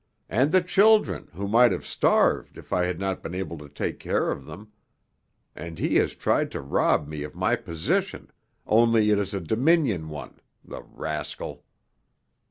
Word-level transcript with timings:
And 0.29 0.51
the 0.51 0.63
children, 0.63 1.27
who 1.33 1.47
might 1.47 1.71
have 1.71 1.85
starved, 1.85 2.57
if 2.57 2.73
I 2.73 2.85
had 2.85 2.99
not 2.99 3.21
been 3.21 3.35
able 3.35 3.59
to 3.59 3.69
take 3.69 3.99
care 3.99 4.31
of 4.31 4.45
them! 4.47 4.71
And 5.55 5.77
he 5.77 5.97
has 5.97 6.15
tried 6.15 6.49
to 6.53 6.59
rob 6.59 7.07
me 7.07 7.21
of 7.21 7.35
my 7.35 7.55
position, 7.55 8.31
only 8.65 9.11
it 9.11 9.19
is 9.19 9.35
a 9.35 9.39
Dominion 9.39 10.09
one 10.09 10.39
the 10.65 10.81
rascal!" 10.81 11.65